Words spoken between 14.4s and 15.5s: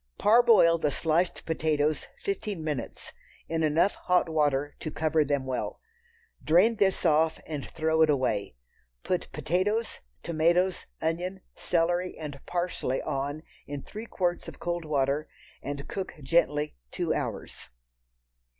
of cold water,